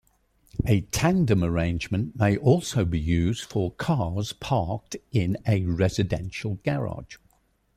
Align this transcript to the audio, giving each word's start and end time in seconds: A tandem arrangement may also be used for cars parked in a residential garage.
A 0.65 0.81
tandem 0.81 1.43
arrangement 1.43 2.15
may 2.17 2.35
also 2.35 2.85
be 2.85 2.99
used 2.99 3.43
for 3.43 3.69
cars 3.69 4.33
parked 4.33 4.95
in 5.11 5.37
a 5.47 5.63
residential 5.65 6.57
garage. 6.63 7.17